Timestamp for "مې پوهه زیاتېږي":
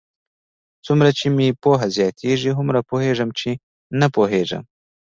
1.35-2.51